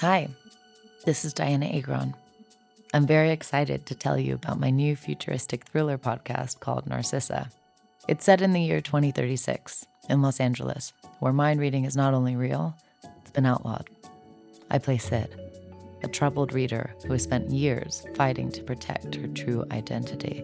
Hi, 0.00 0.30
this 1.04 1.26
is 1.26 1.34
Dianna 1.34 1.76
Agron. 1.76 2.14
I'm 2.94 3.06
very 3.06 3.32
excited 3.32 3.84
to 3.84 3.94
tell 3.94 4.18
you 4.18 4.32
about 4.32 4.58
my 4.58 4.70
new 4.70 4.96
futuristic 4.96 5.66
thriller 5.66 5.98
podcast 5.98 6.58
called 6.58 6.86
Narcissa. 6.86 7.50
It's 8.08 8.24
set 8.24 8.40
in 8.40 8.54
the 8.54 8.62
year 8.62 8.80
2036 8.80 9.86
in 10.08 10.22
Los 10.22 10.40
Angeles, 10.40 10.94
where 11.18 11.34
mind 11.34 11.60
reading 11.60 11.84
is 11.84 11.96
not 11.96 12.14
only 12.14 12.34
real, 12.34 12.74
it's 13.20 13.30
been 13.32 13.44
outlawed. 13.44 13.90
I 14.70 14.78
play 14.78 14.96
Sid, 14.96 15.38
a 16.02 16.08
troubled 16.08 16.54
reader 16.54 16.94
who 17.04 17.12
has 17.12 17.24
spent 17.24 17.50
years 17.50 18.06
fighting 18.14 18.50
to 18.52 18.62
protect 18.62 19.16
her 19.16 19.26
true 19.26 19.66
identity. 19.70 20.42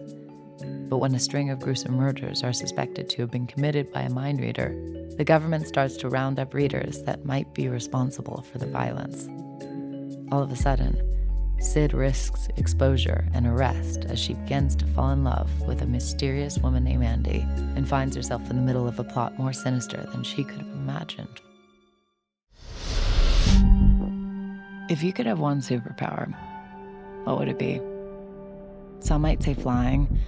But 0.87 0.97
when 0.99 1.15
a 1.15 1.19
string 1.19 1.49
of 1.49 1.61
gruesome 1.61 1.95
murders 1.95 2.43
are 2.43 2.53
suspected 2.53 3.09
to 3.09 3.23
have 3.23 3.31
been 3.31 3.47
committed 3.47 3.91
by 3.91 4.01
a 4.01 4.09
mind 4.11 4.39
reader, 4.39 4.79
the 5.17 5.25
government 5.25 5.65
starts 5.65 5.97
to 5.97 6.09
round 6.09 6.39
up 6.39 6.53
readers 6.53 7.01
that 7.05 7.25
might 7.25 7.51
be 7.55 7.69
responsible 7.69 8.43
for 8.43 8.59
the 8.59 8.67
violence. 8.67 9.27
All 10.29 10.43
of 10.43 10.51
a 10.51 10.55
sudden, 10.57 11.01
Sid 11.59 11.93
risks 11.93 12.49
exposure 12.57 13.25
and 13.33 13.47
arrest 13.47 14.05
as 14.05 14.19
she 14.19 14.33
begins 14.33 14.75
to 14.75 14.85
fall 14.87 15.11
in 15.11 15.23
love 15.23 15.49
with 15.61 15.81
a 15.81 15.85
mysterious 15.85 16.57
woman 16.59 16.83
named 16.83 17.03
Andie 17.03 17.45
and 17.75 17.87
finds 17.87 18.15
herself 18.15 18.49
in 18.49 18.57
the 18.57 18.61
middle 18.61 18.87
of 18.87 18.99
a 18.99 19.03
plot 19.03 19.39
more 19.39 19.53
sinister 19.53 20.05
than 20.11 20.23
she 20.23 20.43
could 20.43 20.59
have 20.59 20.67
imagined. 20.67 21.41
If 24.89 25.01
you 25.01 25.13
could 25.13 25.25
have 25.25 25.39
one 25.39 25.61
superpower, 25.61 26.33
what 27.23 27.39
would 27.39 27.47
it 27.47 27.57
be? 27.57 27.81
Some 28.99 29.21
might 29.21 29.41
say 29.41 29.53
flying, 29.53 30.19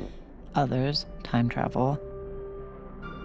others, 0.55 1.05
time 1.23 1.50
travel. 1.50 2.00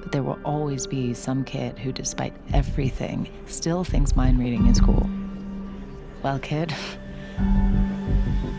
But 0.00 0.12
there 0.12 0.22
will 0.22 0.38
always 0.44 0.86
be 0.86 1.14
some 1.14 1.44
kid 1.44 1.78
who, 1.78 1.92
despite 1.92 2.34
everything, 2.52 3.28
still 3.46 3.84
thinks 3.84 4.14
mind 4.14 4.38
reading 4.38 4.66
is 4.66 4.80
cool. 4.80 5.08
Well, 6.24 6.38
kid, 6.38 6.74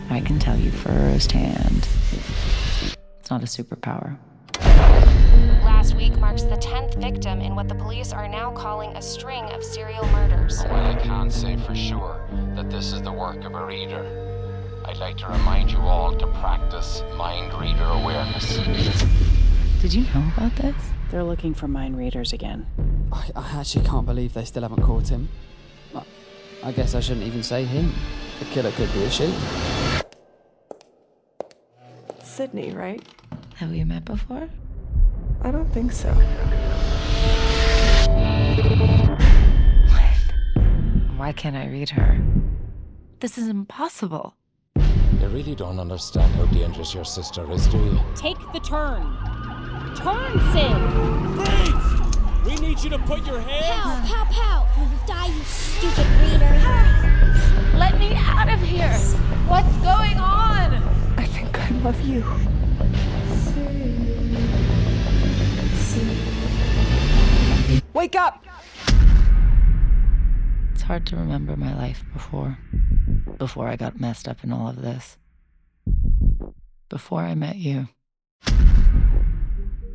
I 0.08 0.20
can 0.24 0.38
tell 0.38 0.56
you 0.56 0.70
firsthand 0.70 1.88
it's 3.18 3.28
not 3.28 3.42
a 3.42 3.46
superpower. 3.46 4.16
Last 5.64 5.96
week 5.96 6.16
marks 6.20 6.44
the 6.44 6.58
10th 6.58 6.94
victim 7.00 7.40
in 7.40 7.56
what 7.56 7.68
the 7.68 7.74
police 7.74 8.12
are 8.12 8.28
now 8.28 8.52
calling 8.52 8.94
a 8.96 9.02
string 9.02 9.42
of 9.46 9.64
serial 9.64 10.06
murders. 10.10 10.62
While 10.62 10.86
I 10.86 10.94
can't 10.94 11.32
say 11.32 11.56
for 11.56 11.74
sure 11.74 12.24
that 12.54 12.70
this 12.70 12.92
is 12.92 13.02
the 13.02 13.12
work 13.12 13.42
of 13.42 13.56
a 13.56 13.66
reader, 13.66 14.06
I'd 14.84 14.98
like 14.98 15.16
to 15.16 15.26
remind 15.26 15.72
you 15.72 15.78
all 15.78 16.16
to 16.16 16.26
practice 16.34 17.02
mind 17.16 17.52
reader 17.60 17.82
awareness. 17.82 18.58
Did 19.82 19.92
you 19.92 20.02
know 20.14 20.30
about 20.36 20.54
this? 20.54 20.76
They're 21.10 21.24
looking 21.24 21.52
for 21.52 21.66
mind 21.66 21.98
readers 21.98 22.32
again. 22.32 22.68
I, 23.10 23.28
I 23.34 23.58
actually 23.58 23.86
can't 23.86 24.06
believe 24.06 24.34
they 24.34 24.44
still 24.44 24.62
haven't 24.62 24.84
caught 24.84 25.08
him. 25.08 25.30
I, 26.62 26.68
I 26.68 26.72
guess 26.72 26.94
I 26.94 27.00
shouldn't 27.00 27.26
even 27.26 27.42
say 27.42 27.64
him. 27.64 27.92
The 28.38 28.44
killer 28.46 28.70
could 28.72 28.92
be 28.92 29.04
a 29.04 29.10
she. 29.10 29.32
Sydney, 32.22 32.72
right? 32.72 33.02
Have 33.56 33.70
we 33.70 33.82
met 33.84 34.04
before? 34.04 34.48
I 35.42 35.50
don't 35.50 35.72
think 35.72 35.92
so. 35.92 36.12
What? 39.88 40.18
Why 41.16 41.32
can't 41.32 41.56
I 41.56 41.68
read 41.68 41.90
her? 41.90 42.20
This 43.20 43.38
is 43.38 43.48
impossible. 43.48 44.34
You 44.76 45.28
really 45.28 45.54
don't 45.54 45.80
understand 45.80 46.34
how 46.34 46.44
dangerous 46.46 46.92
your 46.94 47.04
sister 47.06 47.50
is, 47.50 47.66
do 47.68 47.78
you? 47.78 47.98
Take 48.14 48.36
the 48.52 48.60
turn. 48.60 49.02
Turn, 49.96 50.38
Sid. 50.52 50.76
Freeze! 51.46 51.95
We 52.76 52.82
need 52.82 52.92
you 52.92 52.98
to 52.98 53.04
put 53.04 53.26
your 53.26 53.40
hands. 53.40 54.10
Pow, 54.10 54.24
pow, 54.26 54.66
pow! 54.68 55.06
Die, 55.06 55.26
you 55.28 55.42
stupid 55.44 56.06
reader! 56.20 56.52
Let 57.78 57.98
me 57.98 58.12
out 58.14 58.52
of 58.52 58.60
here! 58.60 58.92
What's 59.48 59.74
going 59.78 60.18
on? 60.18 60.74
I 61.16 61.24
think 61.24 61.58
I 61.58 61.70
love 61.78 61.98
you. 62.02 62.22
Wake 67.94 68.14
up! 68.14 68.44
It's 70.74 70.82
hard 70.82 71.06
to 71.06 71.16
remember 71.16 71.56
my 71.56 71.74
life 71.74 72.04
before. 72.12 72.58
Before 73.38 73.68
I 73.68 73.76
got 73.76 73.98
messed 73.98 74.28
up 74.28 74.44
in 74.44 74.52
all 74.52 74.68
of 74.68 74.82
this. 74.82 75.16
Before 76.90 77.22
I 77.22 77.34
met 77.34 77.56
you. 77.56 77.88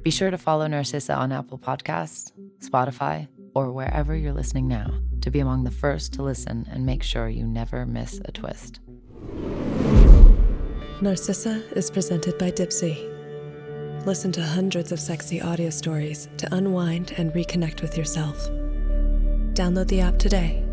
Be 0.04 0.10
sure 0.10 0.32
to 0.32 0.38
follow 0.38 0.66
Narcissa 0.66 1.14
on 1.14 1.32
Apple 1.32 1.60
Podcasts, 1.60 2.32
Spotify, 2.60 3.28
or 3.54 3.72
wherever 3.72 4.16
you're 4.16 4.34
listening 4.34 4.68
now 4.68 4.92
to 5.22 5.30
be 5.30 5.40
among 5.40 5.64
the 5.64 5.72
first 5.72 6.14
to 6.14 6.24
listen 6.24 6.68
and 6.72 6.86
make 6.86 7.04
sure 7.04 7.30
you 7.30 7.46
never 7.46 7.86
miss 7.86 8.20
a 8.26 8.32
twist. 8.32 8.80
Narcissa 11.02 11.64
is 11.76 11.92
presented 11.92 12.38
by 12.40 12.50
Dipsea. 12.50 14.06
Listen 14.08 14.32
to 14.32 14.42
hundreds 14.42 14.92
of 14.92 15.00
sexy 15.00 15.40
audio 15.40 15.70
stories 15.70 16.28
to 16.38 16.52
unwind 16.56 17.14
and 17.18 17.32
reconnect 17.34 17.84
with 17.84 17.96
yourself. 17.96 18.50
Download 19.54 19.88
the 19.88 20.02
app 20.02 20.18
today. 20.18 20.66